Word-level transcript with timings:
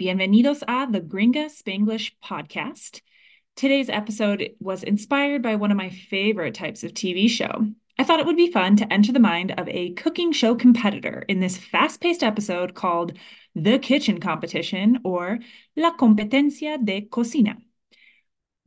bienvenidos 0.00 0.62
a 0.66 0.90
the 0.90 0.98
Gringa 0.98 1.50
Spanglish 1.50 2.12
podcast. 2.24 3.02
Today's 3.54 3.90
episode 3.90 4.52
was 4.58 4.82
inspired 4.82 5.42
by 5.42 5.56
one 5.56 5.70
of 5.70 5.76
my 5.76 5.90
favorite 5.90 6.54
types 6.54 6.82
of 6.82 6.94
TV 6.94 7.28
show. 7.28 7.66
I 7.98 8.04
thought 8.04 8.18
it 8.18 8.24
would 8.24 8.34
be 8.34 8.50
fun 8.50 8.76
to 8.76 8.90
enter 8.90 9.12
the 9.12 9.20
mind 9.20 9.52
of 9.58 9.68
a 9.68 9.92
cooking 9.92 10.32
show 10.32 10.54
competitor 10.54 11.26
in 11.28 11.40
this 11.40 11.58
fast 11.58 12.00
paced 12.00 12.22
episode 12.22 12.74
called 12.74 13.18
The 13.54 13.78
Kitchen 13.78 14.20
Competition 14.20 15.00
or 15.04 15.38
La 15.76 15.94
Competencia 15.94 16.82
de 16.82 17.02
Cocina. 17.02 17.58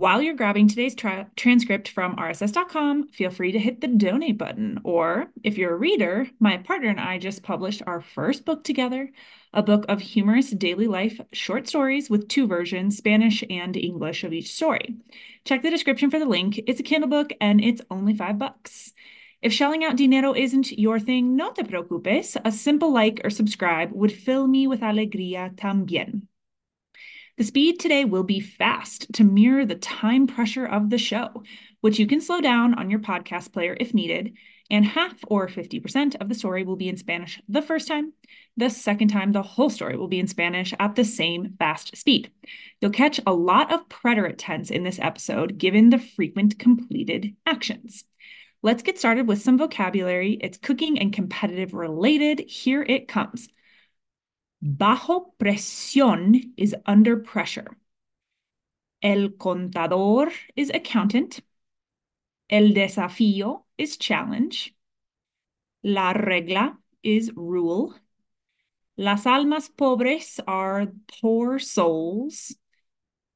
While 0.04 0.22
you're 0.22 0.36
grabbing 0.36 0.68
today's 0.68 0.96
tra- 0.96 1.32
transcript 1.38 1.88
from 1.88 2.18
rss.com, 2.18 3.08
feel 3.08 3.30
free 3.30 3.54
to 3.54 3.58
hit 3.58 3.80
the 3.80 3.88
donate 3.88 4.38
button. 4.38 4.82
Or 4.84 5.32
if 5.46 5.58
you're 5.58 5.74
a 5.74 5.78
reader, 5.78 6.28
my 6.42 6.58
partner 6.58 6.90
and 6.90 7.00
I 7.00 7.18
just 7.20 7.42
published 7.42 7.82
our 7.88 8.02
first 8.02 8.44
book 8.44 8.66
together, 8.66 9.10
a 9.54 9.64
book 9.64 9.86
of 9.88 10.02
humorous 10.02 10.50
daily 10.50 10.88
life 10.88 11.22
short 11.32 11.70
stories 11.70 12.10
with 12.10 12.28
two 12.28 12.48
versions, 12.48 12.98
Spanish 12.98 13.46
and 13.50 13.78
English, 13.78 14.26
of 14.26 14.34
each 14.34 14.52
story. 14.52 14.94
Check 15.46 15.62
the 15.62 15.70
description 15.70 16.12
for 16.12 16.20
the 16.20 16.26
link. 16.26 16.60
It's 16.68 16.82
a 16.82 16.84
Kindle 16.84 17.10
book 17.10 17.32
and 17.40 17.64
it's 17.64 17.82
only 17.90 18.14
five 18.14 18.38
bucks. 18.38 18.92
If 19.42 19.54
shelling 19.54 19.86
out 19.86 19.96
dinero 19.96 20.36
isn't 20.36 20.78
your 20.78 21.00
thing, 21.00 21.38
no 21.38 21.54
te 21.54 21.64
preocupes. 21.64 22.36
A 22.44 22.52
simple 22.52 22.92
like 22.92 23.22
or 23.24 23.30
subscribe 23.30 23.94
would 23.94 24.12
fill 24.12 24.48
me 24.48 24.68
with 24.68 24.82
alegría 24.82 25.56
también. 25.56 26.24
The 27.36 27.44
speed 27.44 27.80
today 27.80 28.06
will 28.06 28.24
be 28.24 28.40
fast 28.40 29.12
to 29.14 29.24
mirror 29.24 29.66
the 29.66 29.76
time 29.76 30.28
pressure 30.28 30.68
of 30.68 30.92
the 30.92 31.00
show, 31.00 31.44
which 31.82 31.98
you 31.98 32.06
can 32.06 32.22
slow 32.22 32.42
down 32.42 32.76
on 32.76 32.92
your 32.92 33.00
podcast 33.00 33.52
player 33.52 33.76
if 33.80 33.92
needed. 33.92 34.34
And 34.70 34.86
half 34.86 35.16
or 35.28 35.48
50% 35.48 36.16
of 36.22 36.30
the 36.30 36.36
story 36.36 36.64
will 36.64 36.76
be 36.76 36.88
in 36.88 36.96
Spanish 36.96 37.42
the 37.50 37.64
first 37.64 37.88
time. 37.88 38.14
The 38.56 38.70
second 38.70 39.08
time, 39.08 39.32
the 39.32 39.42
whole 39.42 39.72
story 39.72 39.98
will 39.98 40.08
be 40.08 40.20
in 40.20 40.28
Spanish 40.28 40.76
at 40.80 40.96
the 40.96 41.04
same 41.04 41.56
fast 41.58 41.98
speed. 41.98 42.32
You'll 42.80 42.92
catch 42.92 43.20
a 43.26 43.34
lot 43.34 43.74
of 43.74 43.90
preterite 43.90 44.38
tense 44.38 44.70
in 44.70 44.84
this 44.84 45.00
episode, 45.00 45.58
given 45.58 45.90
the 45.90 45.98
frequent 46.00 46.60
completed 46.60 47.36
actions. 47.48 48.06
Let's 48.62 48.84
get 48.84 49.00
started 49.00 49.28
with 49.28 49.42
some 49.42 49.58
vocabulary. 49.58 50.38
It's 50.40 50.58
cooking 50.58 51.00
and 51.00 51.12
competitive 51.12 51.74
related. 51.74 52.42
Here 52.42 52.84
it 52.84 53.08
comes. 53.08 53.50
Bajo 54.64 55.36
presión 55.38 56.54
is 56.56 56.74
under 56.86 57.18
pressure. 57.18 57.76
El 59.02 59.32
contador 59.32 60.32
is 60.56 60.70
accountant. 60.70 61.42
El 62.50 62.74
desafío 62.74 63.66
is 63.78 63.98
challenge. 63.98 64.74
La 65.84 66.14
regla 66.14 66.78
is 67.04 67.34
rule. 67.36 67.94
Las 68.96 69.26
almas 69.26 69.68
pobres 69.68 70.40
are 70.48 70.94
poor 71.20 71.60
souls. 71.60 72.56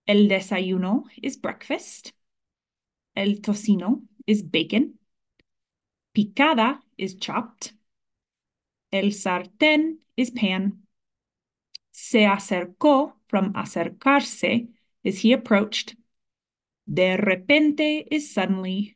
El 0.07 0.29
desayuno 0.29 1.03
is 1.21 1.35
breakfast. 1.35 2.13
El 3.17 3.41
tocino 3.41 4.03
is 4.25 4.41
bacon. 4.43 4.93
Picada 6.15 6.79
is 6.97 7.15
chopped. 7.15 7.73
El 8.93 9.11
sartén 9.11 9.97
is 10.15 10.29
pan. 10.29 10.86
Se 11.99 12.27
acercó 12.27 13.13
from 13.27 13.53
acercarse 13.53 14.67
is 15.03 15.19
he 15.21 15.33
approached. 15.33 15.95
De 16.85 17.17
repente 17.17 18.05
is 18.11 18.31
suddenly. 18.31 18.95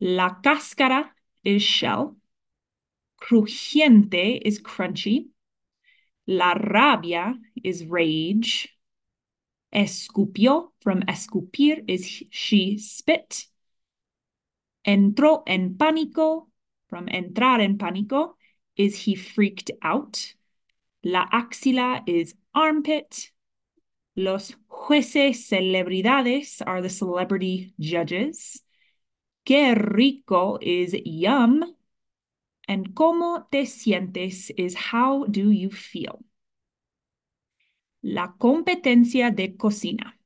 La 0.00 0.40
cáscara 0.40 1.10
is 1.44 1.62
shell. 1.62 2.16
Crujiente 3.20 4.40
is 4.42 4.62
crunchy. 4.62 5.28
La 6.26 6.54
rabia 6.54 7.34
is 7.62 7.84
rage. 7.84 8.74
Escupió 9.70 10.72
from 10.80 11.02
escupir 11.02 11.84
is 11.86 12.24
she 12.30 12.78
spit. 12.78 13.46
Entró 14.86 15.42
en 15.46 15.74
pánico 15.76 16.48
from 16.88 17.08
entrar 17.08 17.60
en 17.60 17.76
pánico 17.76 18.36
is 18.74 19.04
he 19.04 19.14
freaked 19.14 19.70
out. 19.82 20.34
La 21.06 21.24
axila 21.30 22.02
is 22.08 22.34
armpit. 22.52 23.30
Los 24.16 24.56
jueces 24.66 25.46
celebridades 25.46 26.60
are 26.66 26.82
the 26.82 26.90
celebrity 26.90 27.72
judges. 27.78 28.60
Qué 29.44 29.76
rico 29.76 30.58
is 30.60 30.96
yum. 31.04 31.62
And 32.66 32.92
cómo 32.92 33.48
te 33.52 33.66
sientes 33.66 34.50
is 34.56 34.74
how 34.74 35.26
do 35.26 35.52
you 35.52 35.70
feel. 35.70 36.24
La 38.02 38.34
competencia 38.36 39.30
de 39.30 39.56
cocina. 39.56 40.18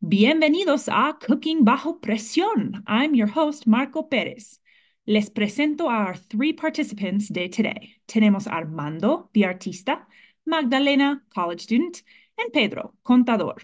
Bienvenidos 0.00 0.88
a 0.88 1.16
Cooking 1.24 1.64
Bajo 1.64 2.00
Presión. 2.00 2.82
I'm 2.88 3.14
your 3.14 3.28
host, 3.28 3.68
Marco 3.68 4.08
Pérez. 4.08 4.58
Les 5.06 5.30
presento 5.30 5.88
a 5.88 6.06
our 6.06 6.14
three 6.14 6.52
participants 6.52 7.28
de 7.28 7.48
today. 7.48 7.96
Tenemos 8.06 8.46
Armando, 8.46 9.30
the 9.32 9.42
artista, 9.42 10.02
Magdalena, 10.46 11.22
college 11.34 11.62
student, 11.62 12.02
and 12.38 12.52
Pedro, 12.52 12.92
contador. 13.04 13.62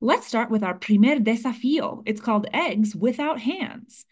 Let's 0.00 0.26
start 0.26 0.50
with 0.50 0.62
our 0.62 0.78
primer 0.78 1.18
desafío. 1.18 2.02
It's 2.06 2.20
called 2.20 2.46
eggs 2.52 2.94
without 2.94 3.40
hands. 3.40 4.06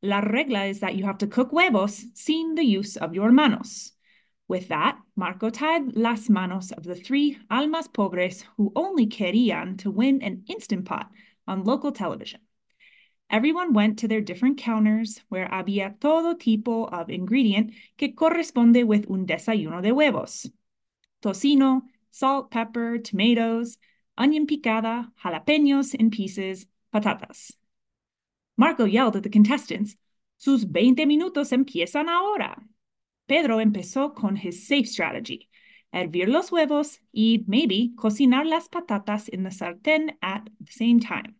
La 0.00 0.20
regla 0.20 0.66
is 0.66 0.80
that 0.80 0.94
you 0.94 1.04
have 1.04 1.18
to 1.18 1.26
cook 1.26 1.50
huevos 1.50 2.04
sin 2.14 2.54
the 2.54 2.64
use 2.64 2.96
of 2.96 3.14
your 3.14 3.32
manos. 3.32 3.92
With 4.48 4.68
that, 4.68 4.98
Marco 5.16 5.50
tied 5.50 5.96
las 5.96 6.28
manos 6.28 6.70
of 6.70 6.84
the 6.84 6.94
three 6.94 7.36
almas 7.50 7.88
pobres 7.88 8.44
who 8.56 8.72
only 8.76 9.08
querían 9.08 9.76
to 9.78 9.90
win 9.90 10.22
an 10.22 10.44
Instant 10.48 10.84
Pot 10.84 11.10
on 11.48 11.64
local 11.64 11.90
television. 11.90 12.40
Everyone 13.28 13.72
went 13.72 13.98
to 13.98 14.08
their 14.08 14.20
different 14.20 14.58
counters 14.58 15.20
where 15.28 15.48
había 15.48 15.98
todo 15.98 16.34
tipo 16.34 16.88
of 16.92 17.10
ingredient 17.10 17.72
que 17.96 18.14
corresponde 18.14 18.84
with 18.84 19.06
un 19.08 19.26
desayuno 19.26 19.82
de 19.82 19.92
huevos. 19.92 20.48
Tocino, 21.22 21.82
salt, 22.10 22.50
pepper, 22.50 22.98
tomatoes, 22.98 23.78
onion 24.16 24.46
picada, 24.46 25.10
jalapenos 25.22 25.94
in 25.94 26.10
pieces, 26.10 26.66
patatas. 26.92 27.52
Marco 28.56 28.84
yelled 28.84 29.16
at 29.16 29.22
the 29.22 29.28
contestants, 29.28 29.96
Sus 30.38 30.64
20 30.64 31.06
minutos 31.06 31.52
empiezan 31.52 32.08
ahora. 32.08 32.62
Pedro 33.26 33.58
empezó 33.58 34.14
con 34.14 34.36
his 34.36 34.66
safe 34.66 34.86
strategy, 34.86 35.48
hervir 35.92 36.28
los 36.28 36.52
huevos 36.52 37.00
y 37.12 37.44
maybe 37.46 37.92
cocinar 37.96 38.46
las 38.46 38.68
patatas 38.68 39.28
in 39.28 39.42
the 39.42 39.50
sartén 39.50 40.16
at 40.20 40.48
the 40.60 40.72
same 40.72 41.00
time. 41.00 41.34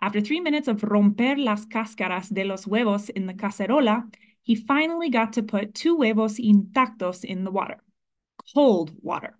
After 0.00 0.20
three 0.20 0.40
minutes 0.40 0.68
of 0.68 0.84
romper 0.84 1.36
las 1.36 1.66
cáscaras 1.66 2.32
de 2.32 2.44
los 2.44 2.66
huevos 2.66 3.08
in 3.10 3.26
the 3.26 3.34
cacerola, 3.34 4.04
he 4.42 4.54
finally 4.54 5.10
got 5.10 5.32
to 5.34 5.42
put 5.42 5.74
two 5.74 5.96
huevos 5.96 6.38
intactos 6.38 7.24
in 7.24 7.44
the 7.44 7.50
water. 7.50 7.78
Cold 8.54 8.92
water. 9.02 9.36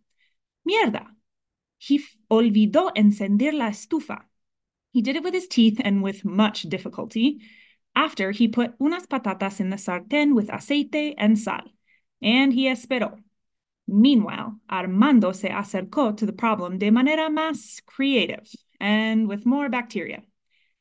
Mierda! 0.69 1.07
He 1.79 2.05
olvidó 2.31 2.91
encender 2.97 3.53
la 3.53 3.69
estufa. 3.69 4.25
He 4.93 5.01
did 5.01 5.17
it 5.17 5.23
with 5.23 5.33
his 5.33 5.47
teeth 5.47 5.81
and 5.83 6.03
with 6.03 6.25
much 6.25 6.63
difficulty. 6.63 7.41
After, 7.95 8.33
he 8.33 8.49
put 8.49 8.75
unas 8.81 9.07
patatas 9.07 9.61
in 9.61 9.71
the 9.71 9.77
sartén 9.77 10.35
with 10.35 10.49
aceite 10.49 11.15
and 11.17 11.39
sal, 11.39 11.63
and 12.21 12.53
he 12.53 12.67
esperó. 12.67 13.23
Meanwhile, 13.87 14.59
Armando 14.69 15.33
se 15.33 15.49
acercó 15.49 16.17
to 16.17 16.27
the 16.27 16.33
problem 16.33 16.79
de 16.79 16.91
manera 16.91 17.31
más 17.31 17.81
creative 17.87 18.49
and 18.81 19.29
with 19.29 19.47
more 19.47 19.69
bacteria. 19.69 20.23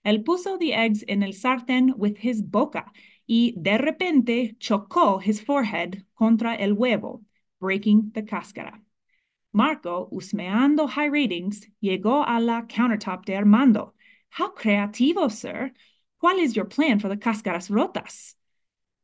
Él 0.07 0.23
puso 0.23 0.57
the 0.57 0.73
eggs 0.73 1.03
in 1.03 1.21
el 1.21 1.33
sartén 1.33 1.93
with 1.97 2.15
his 2.17 2.41
boca 2.41 2.93
y 3.27 3.53
de 3.57 3.77
repente 3.77 4.55
chocó 4.57 5.21
his 5.21 5.41
forehead 5.41 6.05
contra 6.15 6.55
el 6.55 6.71
huevo, 6.71 7.25
breaking 7.59 8.11
the 8.13 8.23
cáscara. 8.23 8.81
Marco, 9.51 10.07
husmeando 10.09 10.87
high 10.87 11.09
ratings, 11.09 11.67
llegó 11.81 12.23
a 12.25 12.39
la 12.39 12.67
countertop 12.67 13.25
de 13.25 13.35
Armando. 13.35 13.95
How 14.29 14.53
creativo, 14.53 15.29
sir. 15.29 15.73
¿Cuál 16.23 16.39
is 16.39 16.55
your 16.55 16.69
plan 16.69 16.99
for 16.99 17.09
the 17.09 17.17
cáscaras 17.17 17.69
rotas? 17.69 18.35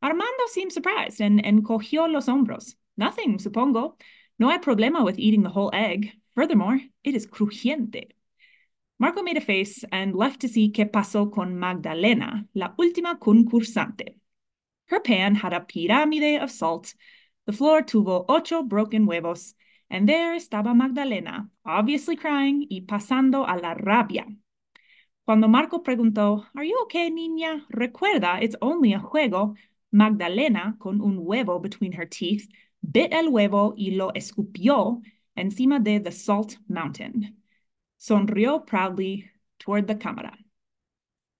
Armando 0.00 0.46
seemed 0.46 0.72
surprised 0.72 1.20
and 1.20 1.44
encogió 1.44 2.10
los 2.10 2.28
hombros. 2.28 2.76
Nothing, 2.96 3.36
supongo. 3.36 3.98
No 4.38 4.48
hay 4.48 4.58
problema 4.58 5.04
with 5.04 5.18
eating 5.18 5.42
the 5.42 5.50
whole 5.50 5.70
egg. 5.74 6.12
Furthermore, 6.34 6.80
it 7.02 7.14
is 7.14 7.26
crujiente. 7.26 8.12
Marco 8.98 9.22
made 9.22 9.36
a 9.36 9.40
face 9.40 9.84
and 9.90 10.14
left 10.14 10.40
to 10.40 10.48
see 10.48 10.70
qué 10.70 10.86
pasó 10.86 11.30
con 11.32 11.58
Magdalena, 11.58 12.46
la 12.54 12.74
última 12.78 13.18
concursante. 13.18 14.20
Her 14.86 15.00
pan 15.00 15.34
had 15.34 15.52
a 15.52 15.60
pirámide 15.60 16.40
of 16.40 16.50
salt. 16.50 16.94
The 17.46 17.52
floor 17.52 17.82
tuvo 17.82 18.24
ocho 18.28 18.62
broken 18.62 19.06
huevos, 19.06 19.54
and 19.90 20.08
there 20.08 20.36
estaba 20.36 20.76
Magdalena, 20.76 21.50
obviously 21.64 22.16
crying 22.16 22.66
y 22.70 22.82
pasando 22.86 23.44
a 23.48 23.56
la 23.56 23.74
rabia. 23.74 24.26
Cuando 25.24 25.48
Marco 25.48 25.82
preguntó, 25.82 26.46
Are 26.54 26.64
you 26.64 26.78
okay, 26.82 27.10
niña? 27.10 27.64
Recuerda, 27.70 28.40
it's 28.42 28.56
only 28.60 28.92
a 28.92 29.00
juego. 29.00 29.56
Magdalena, 29.90 30.76
con 30.78 31.00
un 31.00 31.18
huevo 31.18 31.60
between 31.60 31.92
her 31.92 32.06
teeth, 32.06 32.48
bit 32.82 33.12
el 33.12 33.28
huevo 33.28 33.74
y 33.76 33.92
lo 33.92 34.12
escupió, 34.14 35.02
encima 35.36 35.80
de 35.80 35.98
the 36.00 36.12
Salt 36.12 36.58
Mountain. 36.68 37.43
Sonrió 38.04 38.66
proudly 38.66 39.30
toward 39.58 39.86
the 39.86 39.94
cámara. 39.94 40.36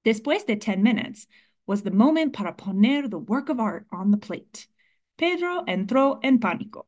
Después 0.02 0.46
de 0.46 0.56
10 0.56 0.82
minutes 0.82 1.26
was 1.66 1.82
the 1.82 1.90
moment 1.90 2.32
para 2.32 2.55
poner 2.55 3.06
the 3.06 3.19
work 3.19 3.50
of 3.50 3.61
art 3.61 3.87
on 3.93 4.11
the 4.11 4.16
plate. 4.16 4.66
Pedro 5.19 5.64
entró 5.69 6.19
en 6.22 6.38
pánico. 6.38 6.87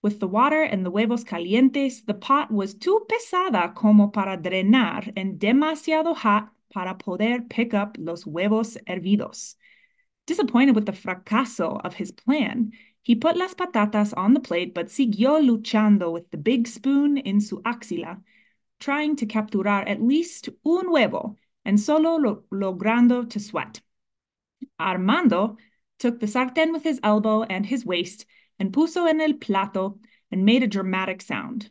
With 0.00 0.20
the 0.20 0.26
water 0.26 0.62
and 0.62 0.86
the 0.86 0.90
huevos 0.90 1.22
calientes, 1.22 2.02
the 2.06 2.14
pot 2.14 2.50
was 2.50 2.72
too 2.72 3.06
pesada 3.10 3.74
como 3.74 4.08
para 4.08 4.38
drenar 4.38 5.12
and 5.14 5.38
demasiado 5.38 6.16
hot 6.16 6.48
para 6.72 6.94
poder 6.94 7.42
pick 7.42 7.74
up 7.74 7.98
los 7.98 8.24
huevos 8.24 8.78
hervidos. 8.88 9.56
Disappointed 10.26 10.74
with 10.74 10.86
the 10.86 10.92
fracaso 10.92 11.78
of 11.84 11.92
his 11.92 12.10
plan, 12.10 12.72
he 13.02 13.14
put 13.14 13.36
las 13.36 13.52
patatas 13.52 14.14
on 14.16 14.32
the 14.32 14.40
plate 14.40 14.72
but 14.72 14.86
siguió 14.86 15.38
luchando 15.46 16.10
with 16.10 16.30
the 16.30 16.38
big 16.38 16.66
spoon 16.66 17.18
in 17.18 17.38
su 17.42 17.60
axila, 17.66 18.22
trying 18.80 19.16
to 19.16 19.26
capturar 19.26 19.88
at 19.88 20.02
least 20.02 20.48
un 20.64 20.88
huevo 20.88 21.36
and 21.64 21.78
solo 21.78 22.16
lo 22.16 22.42
logrando 22.50 23.28
to 23.28 23.38
sweat. 23.38 23.80
Armando 24.78 25.56
took 25.98 26.18
the 26.18 26.26
sartén 26.26 26.72
with 26.72 26.82
his 26.82 26.98
elbow 27.02 27.42
and 27.42 27.66
his 27.66 27.84
waist 27.84 28.26
and 28.58 28.72
puso 28.72 29.08
en 29.08 29.20
el 29.20 29.34
plato 29.34 29.98
and 30.30 30.44
made 30.44 30.62
a 30.62 30.66
dramatic 30.66 31.20
sound. 31.22 31.70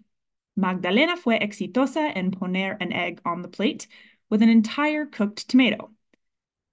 Magdalena 0.56 1.16
fue 1.18 1.40
exitosa 1.40 2.12
en 2.16 2.32
poner 2.32 2.78
an 2.80 2.92
egg 2.92 3.22
on 3.26 3.42
the 3.42 3.48
plate 3.48 3.88
with 4.30 4.42
an 4.42 4.50
entire 4.50 5.06
cooked 5.06 5.48
tomato. 5.50 5.92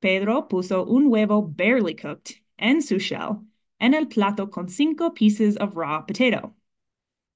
Pedro 0.02 0.42
puso 0.42 0.86
un 0.86 1.10
huevo 1.10 1.40
barely 1.42 1.94
cooked 1.94 2.40
en 2.58 2.82
su 2.82 2.98
shell 2.98 3.44
en 3.80 3.94
el 3.94 4.06
plato 4.06 4.46
con 4.46 4.68
cinco 4.68 5.10
pieces 5.10 5.56
of 5.56 5.76
raw 5.76 6.00
potato. 6.02 6.55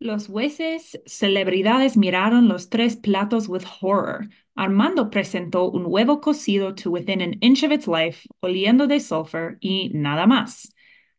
Los 0.03 0.29
jueces 0.29 0.99
celebridades 1.05 1.99
miraron 1.99 2.49
los 2.49 2.71
tres 2.71 2.97
platos 2.97 3.49
with 3.49 3.65
horror. 3.65 4.31
Armando 4.57 5.11
presentó 5.11 5.71
un 5.71 5.85
huevo 5.85 6.23
cocido 6.23 6.75
to 6.75 6.91
within 6.91 7.21
an 7.21 7.35
inch 7.43 7.63
of 7.63 7.71
its 7.71 7.87
life, 7.87 8.27
oliendo 8.43 8.89
de 8.89 8.99
sulfur, 8.99 9.59
y 9.61 9.91
nada 9.93 10.27
más. 10.27 10.73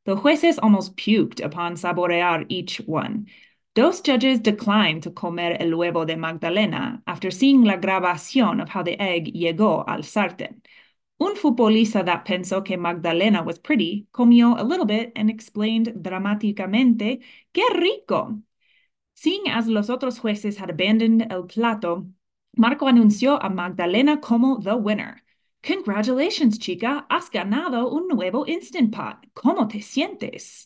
The 0.06 0.16
jueces 0.16 0.58
almost 0.58 0.98
puked 0.98 1.42
upon 1.42 1.76
saborear 1.76 2.48
each 2.50 2.82
one. 2.88 3.28
Dos 3.76 4.02
judges 4.02 4.40
declined 4.40 5.04
to 5.04 5.12
comer 5.12 5.58
el 5.60 5.78
huevo 5.78 6.04
de 6.08 6.18
Magdalena 6.18 7.04
after 7.06 7.30
seeing 7.30 7.64
la 7.64 7.78
grabación 7.78 8.60
of 8.60 8.70
how 8.70 8.82
the 8.82 9.00
egg 9.00 9.32
llegó 9.32 9.84
al 9.88 10.02
sartén. 10.02 10.64
Un 11.20 11.36
futbolista 11.36 12.04
that 12.04 12.26
pensó 12.26 12.66
que 12.66 12.78
Magdalena 12.78 13.44
was 13.44 13.60
pretty 13.60 14.08
comió 14.12 14.60
a 14.60 14.64
little 14.64 14.88
bit 14.88 15.12
and 15.16 15.30
explained 15.30 15.94
dramáticamente, 16.02 17.22
¡Qué 17.54 17.70
rico! 17.76 18.42
Seeing 19.22 19.50
as 19.50 19.68
los 19.68 19.88
otros 19.92 20.20
jueces 20.20 20.58
had 20.58 20.72
abandoned 20.72 21.28
el 21.30 21.44
plato, 21.44 22.08
Marco 22.58 22.88
anunció 22.88 23.38
a 23.40 23.52
Magdalena 23.52 24.20
como 24.20 24.60
the 24.60 24.76
winner. 24.76 25.22
Congratulations, 25.62 26.58
chica, 26.58 27.06
has 27.08 27.30
ganado 27.30 27.94
un 27.94 28.08
nuevo 28.08 28.48
Instant 28.48 28.92
Pot. 28.92 29.28
¿Cómo 29.36 29.70
te 29.70 29.78
sientes? 29.78 30.66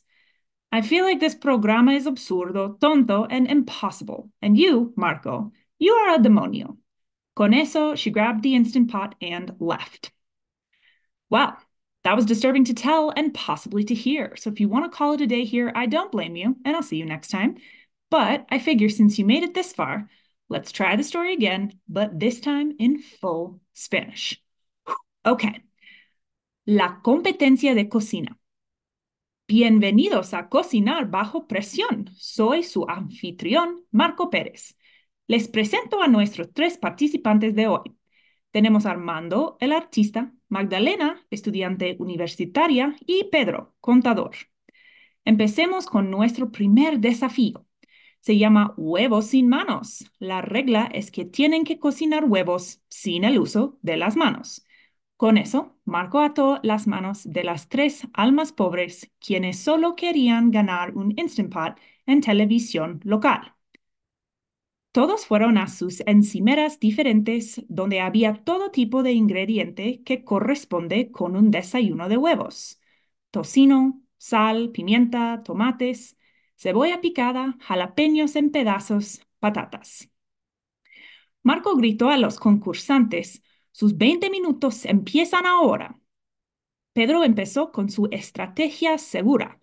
I 0.72 0.81
feel 0.84 1.04
like 1.04 1.19
this 1.19 1.36
programa 1.36 1.92
is 1.92 2.06
absurdo, 2.06 2.80
tonto, 2.80 3.28
and 3.30 3.52
impossible. 3.52 4.30
And 4.42 4.57
you, 4.57 4.94
Marco, 4.96 5.52
you 5.78 5.92
are 5.92 6.16
a 6.16 6.19
demonio. 6.19 6.78
Con 7.36 7.54
eso, 7.54 7.96
she 7.96 8.10
grabbed 8.10 8.42
the 8.42 8.56
Instant 8.56 8.90
Pot 8.90 9.16
and 9.22 9.54
left. 9.60 10.12
Well, 11.30 11.57
that 12.06 12.16
was 12.16 12.25
disturbing 12.25 12.63
to 12.66 12.74
tell 12.74 13.10
and 13.10 13.34
possibly 13.34 13.84
to 13.84 13.94
hear. 13.94 14.38
So 14.38 14.50
if 14.50 14.62
you 14.62 14.69
want 14.69 14.86
to 14.86 14.98
call 14.98 15.12
it 15.12 15.19
a 15.19 15.28
day 15.28 15.44
here, 15.44 15.74
I 15.75 15.88
don't 15.88 16.10
blame 16.10 16.38
you, 16.38 16.56
and 16.63 16.74
I'll 16.74 16.84
see 16.84 16.96
you 16.96 17.06
next 17.06 17.31
time. 17.31 17.57
But 18.10 18.46
I 18.50 18.60
figure 18.60 18.90
since 18.90 19.18
you 19.18 19.25
made 19.25 19.44
it 19.44 19.54
this 19.54 19.74
far, 19.74 20.10
let's 20.48 20.72
try 20.72 20.96
the 20.96 21.04
story 21.04 21.34
again, 21.34 21.80
but 21.88 22.19
this 22.19 22.40
time 22.40 22.75
in 22.78 23.00
full 23.00 23.62
Spanish. 23.74 24.42
Okay. 25.25 25.63
La 26.66 27.02
competencia 27.04 27.75
de 27.75 27.90
cocina. 27.90 28.38
Bienvenidos 29.48 30.34
a 30.34 30.50
Cocinar 30.50 31.10
bajo 31.10 31.48
presión. 31.48 32.10
Soy 32.16 32.63
su 32.63 32.86
anfitrión, 32.88 33.84
Marco 33.92 34.30
Pérez. 34.30 34.75
Les 35.28 35.48
presento 35.48 36.02
a 36.02 36.07
nuestros 36.07 36.52
tres 36.54 36.78
participantes 36.78 37.56
de 37.56 37.68
hoy. 37.68 37.96
Tenemos 38.52 38.86
Armando, 38.86 39.57
el 39.60 39.72
artista, 39.72 40.34
Magdalena, 40.48 41.24
estudiante 41.30 41.96
universitaria, 42.00 42.96
y 43.06 43.25
Pedro, 43.31 43.75
contador. 43.81 44.31
Empecemos 45.25 45.88
con 45.88 46.10
nuestro 46.10 46.52
primer 46.52 47.00
desafío. 47.00 47.65
Se 48.25 48.38
llama 48.39 48.74
huevos 48.75 49.27
sin 49.27 49.48
manos. 49.50 50.12
La 50.18 50.42
regla 50.42 50.89
es 50.92 51.12
que 51.12 51.25
tienen 51.25 51.63
que 51.63 51.77
cocinar 51.77 52.25
huevos 52.25 52.81
sin 52.88 53.24
el 53.24 53.38
uso 53.38 53.77
de 53.83 53.98
las 53.98 54.16
manos. 54.16 54.66
Con 55.16 55.38
eso, 55.38 55.77
Marco 55.86 56.19
ató 56.19 56.60
las 56.63 56.88
manos 56.88 57.22
de 57.24 57.44
las 57.44 57.69
tres 57.69 58.07
almas 58.13 58.51
pobres 58.51 59.12
quienes 59.19 59.60
solo 59.60 59.95
querían 59.95 60.50
ganar 60.50 60.98
un 60.98 61.13
Instant 61.19 61.54
Pot 61.54 61.80
en 62.07 62.22
televisión 62.22 63.00
local. 63.04 63.54
Todos 64.92 65.28
fueron 65.28 65.60
a 65.60 65.68
sus 65.68 66.01
encimeras 66.07 66.80
diferentes 66.80 67.62
donde 67.68 68.00
había 68.00 68.33
todo 68.44 68.71
tipo 68.71 69.04
de 69.04 69.12
ingrediente 69.12 70.01
que 70.04 70.24
corresponde 70.24 71.12
con 71.12 71.36
un 71.36 71.51
desayuno 71.51 72.10
de 72.10 72.18
huevos. 72.18 72.81
Tocino, 73.30 74.01
sal, 74.18 74.71
pimienta, 74.71 75.44
tomates, 75.44 76.15
cebolla 76.56 77.02
picada, 77.02 77.57
jalapeños 77.62 78.36
en 78.36 78.52
pedazos, 78.52 79.22
patatas. 79.40 80.10
Marco 81.44 81.75
gritó 81.75 82.10
a 82.10 82.18
los 82.18 82.40
concursantes, 82.40 83.44
sus 83.72 83.98
20 83.98 84.30
minutos 84.30 84.86
empiezan 84.86 85.46
ahora. 85.46 86.00
Pedro 86.94 87.24
empezó 87.24 87.72
con 87.72 87.90
su 87.90 88.07
estrategia 88.12 88.98
segura 88.98 89.62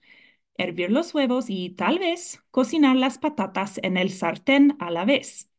hervir 0.56 0.91
los 0.91 1.15
huevos 1.15 1.46
y 1.49 1.70
tal 1.70 1.99
vez 1.99 2.43
cocinar 2.51 2.96
las 2.96 3.19
patatas 3.19 3.79
en 3.82 3.96
el 3.96 4.11
sartén 4.11 4.77
a 4.81 4.91
la 4.91 5.05
vez. 5.05 5.51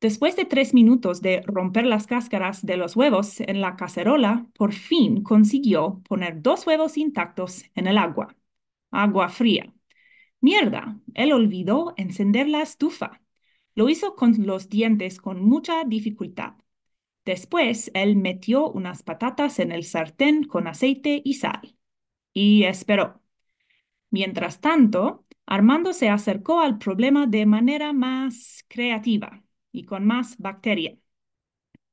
Después 0.00 0.36
de 0.36 0.44
tres 0.44 0.74
minutos 0.74 1.22
de 1.22 1.42
romper 1.44 1.84
las 1.86 2.06
cáscaras 2.06 2.64
de 2.64 2.76
los 2.76 2.94
huevos 2.96 3.40
en 3.40 3.60
la 3.60 3.76
cacerola, 3.76 4.46
por 4.54 4.72
fin 4.72 5.22
consiguió 5.22 6.02
poner 6.08 6.40
dos 6.40 6.66
huevos 6.66 6.96
intactos 6.96 7.64
en 7.74 7.88
el 7.88 7.98
agua. 7.98 8.36
Agua 8.90 9.28
fría. 9.28 9.72
Mierda, 10.40 11.00
él 11.14 11.32
olvidó 11.32 11.94
encender 11.96 12.48
la 12.48 12.62
estufa. 12.62 13.20
Lo 13.74 13.88
hizo 13.88 14.14
con 14.16 14.34
los 14.46 14.68
dientes 14.68 15.20
con 15.20 15.42
mucha 15.42 15.84
dificultad. 15.84 16.54
Después, 17.24 17.90
él 17.94 18.16
metió 18.16 18.70
unas 18.70 19.02
patatas 19.02 19.58
en 19.58 19.72
el 19.72 19.84
sartén 19.84 20.44
con 20.44 20.66
aceite 20.66 21.20
y 21.24 21.34
sal. 21.34 21.76
Y 22.32 22.64
esperó. 22.64 23.22
Mientras 24.10 24.60
tanto, 24.60 25.26
Armando 25.46 25.92
se 25.92 26.08
acercó 26.08 26.60
al 26.60 26.78
problema 26.78 27.26
de 27.26 27.46
manera 27.46 27.92
más 27.92 28.64
creativa 28.68 29.44
y 29.72 29.84
con 29.84 30.06
más 30.06 30.36
bacteria. 30.38 30.98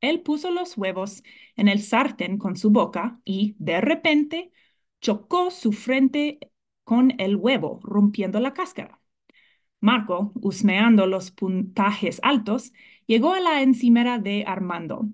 Él 0.02 0.22
puso 0.22 0.52
los 0.52 0.78
huevos 0.78 1.24
en 1.56 1.68
el 1.68 1.82
sartén 1.82 2.38
con 2.38 2.56
su 2.58 2.70
boca 2.70 3.20
y, 3.26 3.56
de 3.60 3.82
repente, 3.82 4.52
chocó 5.02 5.52
su 5.52 5.72
frente 5.72 6.40
con 6.86 7.14
el 7.20 7.36
huevo, 7.36 7.82
rompiendo 7.84 8.40
la 8.40 8.54
cáscara. 8.54 9.02
Marco, 9.82 10.32
husmeando 10.36 11.08
los 11.08 11.32
puntajes 11.32 12.20
altos, 12.24 12.74
llegó 13.08 13.34
a 13.34 13.40
la 13.40 13.62
encimera 13.62 14.20
de 14.20 14.44
Armando. 14.48 15.08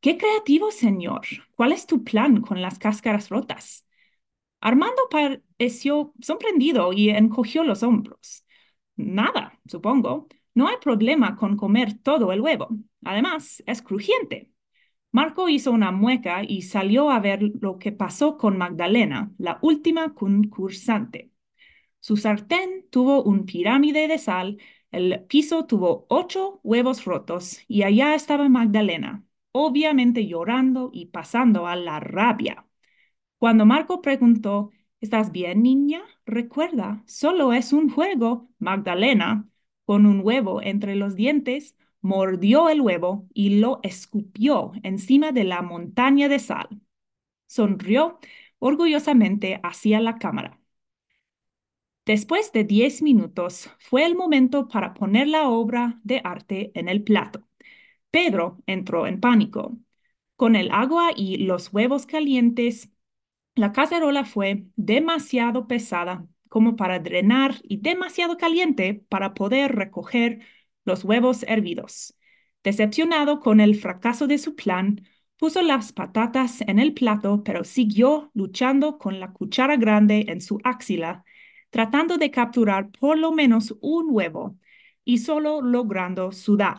¡Qué 0.00 0.18
creativo, 0.18 0.70
señor! 0.70 1.26
¿Cuál 1.56 1.72
es 1.72 1.86
tu 1.86 2.04
plan 2.04 2.40
con 2.40 2.62
las 2.62 2.78
cáscaras 2.78 3.28
rotas? 3.30 3.86
Armando 4.60 5.02
pareció 5.10 6.14
sorprendido 6.20 6.92
y 6.92 7.10
encogió 7.10 7.64
los 7.64 7.82
hombros. 7.82 8.44
Nada, 8.96 9.60
supongo. 9.66 10.28
No 10.54 10.68
hay 10.68 10.76
problema 10.78 11.36
con 11.36 11.56
comer 11.56 11.94
todo 12.02 12.32
el 12.32 12.40
huevo. 12.40 12.68
Además, 13.04 13.62
es 13.66 13.82
crujiente. 13.82 14.50
Marco 15.12 15.48
hizo 15.48 15.72
una 15.72 15.92
mueca 15.92 16.42
y 16.44 16.62
salió 16.62 17.10
a 17.10 17.20
ver 17.20 17.42
lo 17.60 17.78
que 17.78 17.92
pasó 17.92 18.36
con 18.36 18.58
Magdalena, 18.58 19.32
la 19.38 19.58
última 19.62 20.14
concursante. 20.14 21.30
Su 22.00 22.16
sartén 22.16 22.86
tuvo 22.90 23.22
un 23.22 23.46
pirámide 23.46 24.08
de 24.08 24.18
sal, 24.18 24.58
el 24.92 25.24
piso 25.26 25.66
tuvo 25.66 26.06
ocho 26.08 26.60
huevos 26.62 27.04
rotos 27.04 27.60
y 27.68 27.82
allá 27.82 28.14
estaba 28.14 28.48
Magdalena, 28.48 29.24
obviamente 29.52 30.26
llorando 30.26 30.90
y 30.92 31.06
pasando 31.06 31.66
a 31.66 31.76
la 31.76 32.00
rabia. 32.00 32.66
Cuando 33.38 33.66
Marco 33.66 34.00
preguntó, 34.02 34.72
¿Estás 35.00 35.30
bien, 35.30 35.62
niña? 35.62 36.02
Recuerda, 36.24 37.02
solo 37.06 37.52
es 37.52 37.72
un 37.72 37.90
juego. 37.90 38.48
Magdalena, 38.58 39.48
con 39.84 40.06
un 40.06 40.20
huevo 40.24 40.62
entre 40.62 40.96
los 40.96 41.14
dientes, 41.16 41.76
mordió 42.06 42.68
el 42.68 42.80
huevo 42.80 43.26
y 43.34 43.58
lo 43.58 43.80
escupió 43.82 44.72
encima 44.84 45.32
de 45.32 45.44
la 45.44 45.60
montaña 45.62 46.28
de 46.28 46.38
sal. 46.38 46.68
Sonrió 47.46 48.20
orgullosamente 48.60 49.60
hacia 49.64 50.00
la 50.00 50.18
cámara. 50.18 50.60
Después 52.04 52.52
de 52.52 52.62
diez 52.64 53.02
minutos, 53.02 53.68
fue 53.80 54.06
el 54.06 54.14
momento 54.14 54.68
para 54.68 54.94
poner 54.94 55.26
la 55.26 55.48
obra 55.48 56.00
de 56.04 56.20
arte 56.22 56.70
en 56.74 56.88
el 56.88 57.02
plato. 57.02 57.44
Pedro 58.10 58.62
entró 58.66 59.06
en 59.08 59.20
pánico. 59.20 59.76
Con 60.36 60.56
el 60.56 60.70
agua 60.70 61.10
y 61.16 61.38
los 61.38 61.72
huevos 61.72 62.06
calientes, 62.06 62.90
la 63.56 63.72
cacerola 63.72 64.24
fue 64.24 64.66
demasiado 64.76 65.66
pesada 65.66 66.26
como 66.48 66.76
para 66.76 67.00
drenar 67.00 67.56
y 67.64 67.78
demasiado 67.78 68.36
caliente 68.36 69.04
para 69.08 69.34
poder 69.34 69.74
recoger 69.74 70.40
los 70.86 71.04
huevos 71.04 71.44
hervidos. 71.46 72.16
Decepcionado 72.64 73.40
con 73.40 73.60
el 73.60 73.76
fracaso 73.76 74.26
de 74.26 74.38
su 74.38 74.56
plan, 74.56 75.06
puso 75.36 75.60
las 75.62 75.92
patatas 75.92 76.62
en 76.62 76.78
el 76.78 76.94
plato, 76.94 77.42
pero 77.44 77.64
siguió 77.64 78.30
luchando 78.34 78.96
con 78.98 79.20
la 79.20 79.32
cuchara 79.32 79.76
grande 79.76 80.24
en 80.28 80.40
su 80.40 80.58
axila 80.64 81.24
tratando 81.70 82.16
de 82.18 82.30
capturar 82.30 82.90
por 82.90 83.18
lo 83.18 83.32
menos 83.32 83.76
un 83.80 84.06
huevo 84.10 84.58
y 85.04 85.18
solo 85.18 85.60
logrando 85.60 86.32
sudar. 86.32 86.78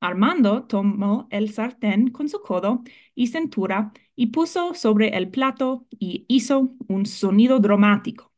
Armando 0.00 0.64
tomó 0.64 1.28
el 1.30 1.52
sartén 1.52 2.08
con 2.10 2.28
su 2.28 2.40
codo 2.40 2.82
y 3.14 3.28
cintura 3.28 3.92
y 4.16 4.28
puso 4.28 4.74
sobre 4.74 5.16
el 5.16 5.30
plato 5.30 5.86
y 5.90 6.24
hizo 6.28 6.74
un 6.88 7.06
sonido 7.06 7.60
dramático. 7.60 8.31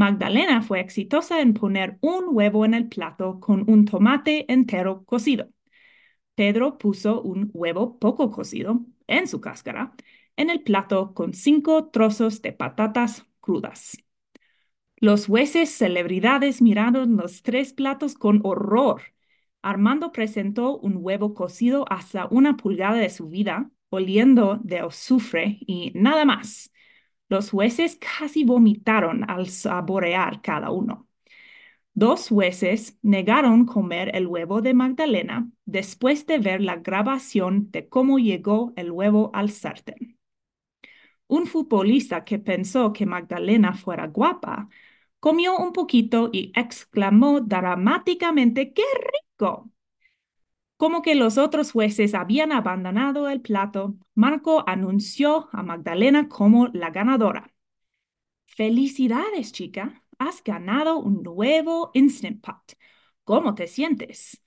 Magdalena 0.00 0.62
fue 0.62 0.80
exitosa 0.80 1.42
en 1.42 1.52
poner 1.52 1.98
un 2.00 2.24
huevo 2.30 2.64
en 2.64 2.72
el 2.72 2.88
plato 2.88 3.38
con 3.38 3.68
un 3.70 3.84
tomate 3.84 4.50
entero 4.50 5.04
cocido. 5.04 5.50
Pedro 6.34 6.78
puso 6.78 7.20
un 7.20 7.50
huevo 7.52 7.98
poco 7.98 8.30
cocido 8.30 8.80
en 9.08 9.28
su 9.28 9.42
cáscara 9.42 9.92
en 10.36 10.48
el 10.48 10.62
plato 10.62 11.12
con 11.12 11.34
cinco 11.34 11.90
trozos 11.90 12.40
de 12.40 12.54
patatas 12.54 13.26
crudas. 13.40 13.98
Los 14.96 15.26
jueces 15.26 15.68
celebridades 15.68 16.62
miraron 16.62 17.18
los 17.18 17.42
tres 17.42 17.74
platos 17.74 18.14
con 18.14 18.40
horror. 18.42 19.02
Armando 19.60 20.12
presentó 20.12 20.78
un 20.78 20.96
huevo 20.96 21.34
cocido 21.34 21.84
hasta 21.92 22.26
una 22.30 22.56
pulgada 22.56 22.96
de 22.96 23.10
su 23.10 23.28
vida, 23.28 23.70
oliendo 23.90 24.58
de 24.64 24.78
azufre 24.78 25.58
y 25.60 25.92
nada 25.94 26.24
más. 26.24 26.72
Los 27.30 27.50
jueces 27.50 27.96
casi 27.96 28.44
vomitaron 28.44 29.30
al 29.30 29.48
saborear 29.48 30.42
cada 30.42 30.70
uno. 30.70 31.08
Dos 31.94 32.28
jueces 32.28 32.98
negaron 33.02 33.66
comer 33.66 34.10
el 34.16 34.26
huevo 34.26 34.60
de 34.62 34.74
Magdalena 34.74 35.48
después 35.64 36.26
de 36.26 36.38
ver 36.40 36.60
la 36.60 36.76
grabación 36.76 37.70
de 37.70 37.88
cómo 37.88 38.18
llegó 38.18 38.72
el 38.76 38.90
huevo 38.90 39.30
al 39.32 39.50
sartén. 39.50 40.18
Un 41.28 41.46
futbolista 41.46 42.24
que 42.24 42.40
pensó 42.40 42.92
que 42.92 43.06
Magdalena 43.06 43.74
fuera 43.74 44.08
guapa 44.08 44.68
comió 45.20 45.56
un 45.56 45.72
poquito 45.72 46.30
y 46.32 46.52
exclamó 46.56 47.40
dramáticamente, 47.40 48.72
¡qué 48.72 48.82
rico! 49.38 49.70
Como 50.80 51.02
que 51.02 51.14
los 51.14 51.36
otros 51.36 51.72
jueces 51.72 52.14
habían 52.14 52.52
abandonado 52.52 53.28
el 53.28 53.42
plato, 53.42 53.96
Marco 54.14 54.64
anunció 54.66 55.50
a 55.52 55.62
Magdalena 55.62 56.30
como 56.30 56.68
la 56.68 56.88
ganadora. 56.88 57.52
Felicidades, 58.46 59.52
chica. 59.52 60.02
Has 60.18 60.42
ganado 60.42 60.96
un 60.98 61.22
nuevo 61.22 61.90
Instant 61.92 62.40
Pot. 62.42 62.78
¿Cómo 63.24 63.54
te 63.54 63.66
sientes? 63.66 64.42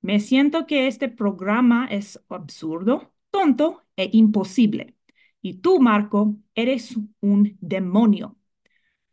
Me 0.00 0.20
siento 0.20 0.64
que 0.68 0.86
este 0.86 1.08
programa 1.08 1.88
es 1.90 2.22
absurdo, 2.28 3.12
tonto 3.32 3.82
e 3.96 4.10
imposible. 4.12 4.94
Y 5.42 5.54
tú, 5.54 5.80
Marco, 5.80 6.36
eres 6.54 6.96
un 7.20 7.58
demonio. 7.60 8.38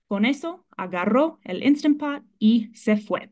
Con 0.06 0.26
eso, 0.26 0.68
agarró 0.78 1.40
el 1.44 1.64
Instant 1.64 2.00
Pot 2.00 2.24
y 2.38 2.70
se 2.76 2.98
fue. 2.98 3.32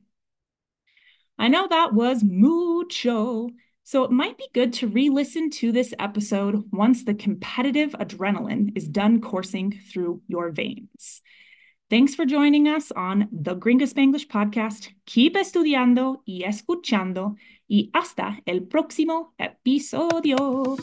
I 1.41 1.47
know 1.47 1.67
that 1.69 1.93
was 1.93 2.21
mucho, 2.21 3.49
so 3.85 4.03
it 4.03 4.11
might 4.11 4.37
be 4.37 4.49
good 4.53 4.73
to 4.73 4.87
re 4.89 5.09
listen 5.09 5.49
to 5.51 5.71
this 5.71 5.93
episode 5.97 6.65
once 6.69 7.05
the 7.05 7.13
competitive 7.13 7.91
adrenaline 7.93 8.75
is 8.75 8.89
done 8.89 9.21
coursing 9.21 9.79
through 9.89 10.21
your 10.27 10.51
veins. 10.51 11.21
Thanks 11.89 12.13
for 12.13 12.25
joining 12.25 12.67
us 12.67 12.91
on 12.91 13.29
the 13.31 13.55
Gringa 13.55 13.87
Spanglish 13.87 14.27
podcast. 14.27 14.89
Keep 15.05 15.37
estudiando 15.37 16.17
y 16.27 16.43
escuchando, 16.45 17.37
y 17.69 17.89
hasta 17.93 18.41
el 18.45 18.63
próximo 18.67 19.31
episodio. 19.39 20.75